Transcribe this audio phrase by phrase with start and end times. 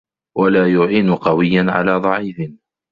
[0.37, 2.51] وَلَا يُعِينَ قَوِيًّا عَلَى ضَعِيفٍ